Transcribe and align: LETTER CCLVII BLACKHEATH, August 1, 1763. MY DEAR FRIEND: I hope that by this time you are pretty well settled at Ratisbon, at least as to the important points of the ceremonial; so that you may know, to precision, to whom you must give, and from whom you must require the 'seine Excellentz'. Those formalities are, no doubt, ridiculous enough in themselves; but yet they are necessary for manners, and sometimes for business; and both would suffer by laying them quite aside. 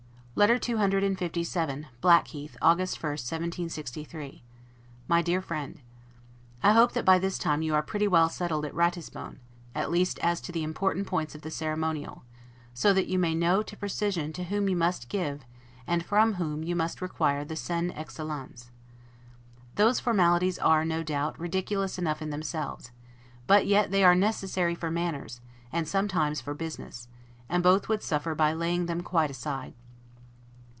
LETTER 0.33 0.57
CCLVII 0.59 1.85
BLACKHEATH, 1.99 2.57
August 2.63 3.03
1, 3.03 3.09
1763. 3.11 4.41
MY 5.07 5.21
DEAR 5.21 5.41
FRIEND: 5.41 5.81
I 6.63 6.71
hope 6.71 6.93
that 6.93 7.05
by 7.05 7.19
this 7.19 7.37
time 7.37 7.61
you 7.61 7.75
are 7.75 7.83
pretty 7.83 8.07
well 8.07 8.27
settled 8.29 8.63
at 8.65 8.73
Ratisbon, 8.73 9.39
at 9.75 9.91
least 9.91 10.17
as 10.19 10.39
to 10.41 10.51
the 10.53 10.63
important 10.63 11.05
points 11.05 11.35
of 11.35 11.41
the 11.41 11.51
ceremonial; 11.51 12.23
so 12.73 12.91
that 12.93 13.07
you 13.07 13.19
may 13.19 13.35
know, 13.35 13.61
to 13.61 13.75
precision, 13.77 14.31
to 14.33 14.45
whom 14.45 14.67
you 14.69 14.75
must 14.75 15.09
give, 15.09 15.43
and 15.85 16.03
from 16.03 16.35
whom 16.35 16.63
you 16.63 16.75
must 16.75 17.01
require 17.01 17.43
the 17.43 17.57
'seine 17.57 17.93
Excellentz'. 17.93 18.71
Those 19.75 19.99
formalities 19.99 20.57
are, 20.57 20.85
no 20.85 21.03
doubt, 21.03 21.37
ridiculous 21.37 21.99
enough 21.99 22.21
in 22.21 22.31
themselves; 22.31 22.91
but 23.47 23.67
yet 23.67 23.91
they 23.91 24.03
are 24.03 24.15
necessary 24.15 24.73
for 24.75 24.89
manners, 24.89 25.41
and 25.73 25.87
sometimes 25.87 26.39
for 26.41 26.53
business; 26.55 27.09
and 27.49 27.61
both 27.61 27.89
would 27.89 28.01
suffer 28.01 28.33
by 28.33 28.53
laying 28.53 28.85
them 28.85 29.01
quite 29.03 29.29
aside. 29.29 29.73